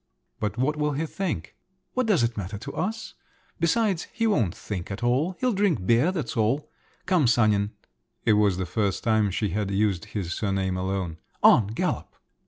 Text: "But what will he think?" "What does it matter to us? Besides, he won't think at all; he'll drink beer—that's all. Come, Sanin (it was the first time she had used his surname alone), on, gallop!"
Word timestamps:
"But 0.39 0.57
what 0.57 0.77
will 0.77 0.93
he 0.93 1.05
think?" 1.05 1.55
"What 1.93 2.07
does 2.07 2.23
it 2.23 2.35
matter 2.35 2.57
to 2.57 2.73
us? 2.73 3.13
Besides, 3.59 4.07
he 4.11 4.25
won't 4.25 4.55
think 4.55 4.89
at 4.89 5.03
all; 5.03 5.35
he'll 5.39 5.53
drink 5.53 5.85
beer—that's 5.85 6.35
all. 6.35 6.71
Come, 7.05 7.27
Sanin 7.27 7.73
(it 8.25 8.33
was 8.33 8.57
the 8.57 8.65
first 8.65 9.03
time 9.03 9.29
she 9.29 9.49
had 9.49 9.69
used 9.69 10.05
his 10.05 10.33
surname 10.33 10.75
alone), 10.75 11.19
on, 11.43 11.67
gallop!" 11.67 12.15